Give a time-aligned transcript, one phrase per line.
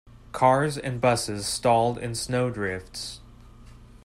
[0.31, 3.21] Cars and busses stalled in snow drifts.